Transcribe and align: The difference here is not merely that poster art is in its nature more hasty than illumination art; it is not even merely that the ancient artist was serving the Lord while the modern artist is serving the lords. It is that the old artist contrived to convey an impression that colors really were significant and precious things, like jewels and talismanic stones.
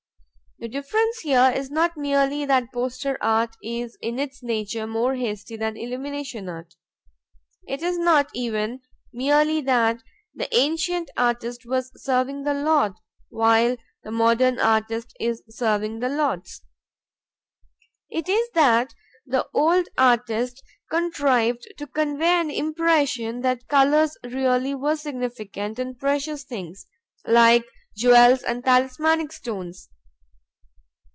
The 0.59 0.67
difference 0.67 1.21
here 1.21 1.51
is 1.55 1.71
not 1.71 1.97
merely 1.97 2.45
that 2.45 2.71
poster 2.71 3.17
art 3.19 3.55
is 3.63 3.97
in 3.99 4.19
its 4.19 4.43
nature 4.43 4.85
more 4.85 5.15
hasty 5.15 5.57
than 5.57 5.75
illumination 5.75 6.47
art; 6.49 6.75
it 7.67 7.81
is 7.81 7.97
not 7.97 8.29
even 8.35 8.81
merely 9.11 9.61
that 9.61 10.03
the 10.35 10.47
ancient 10.55 11.09
artist 11.17 11.65
was 11.65 11.89
serving 11.95 12.43
the 12.43 12.53
Lord 12.53 12.93
while 13.29 13.75
the 14.03 14.11
modern 14.11 14.59
artist 14.59 15.17
is 15.19 15.41
serving 15.49 15.97
the 15.99 16.09
lords. 16.09 16.61
It 18.11 18.29
is 18.29 18.47
that 18.53 18.93
the 19.25 19.47
old 19.55 19.87
artist 19.97 20.61
contrived 20.91 21.67
to 21.79 21.87
convey 21.87 22.39
an 22.39 22.51
impression 22.51 23.41
that 23.41 23.67
colors 23.67 24.15
really 24.23 24.75
were 24.75 24.95
significant 24.95 25.79
and 25.79 25.97
precious 25.97 26.43
things, 26.43 26.85
like 27.25 27.65
jewels 27.97 28.43
and 28.43 28.63
talismanic 28.63 29.31
stones. 29.31 29.87